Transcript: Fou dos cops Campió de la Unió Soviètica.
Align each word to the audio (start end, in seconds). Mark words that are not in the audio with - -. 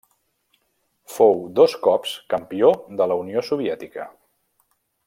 Fou 1.17 1.37
dos 1.59 1.75
cops 1.89 2.15
Campió 2.35 2.73
de 3.03 3.09
la 3.13 3.21
Unió 3.27 3.47
Soviètica. 3.53 4.09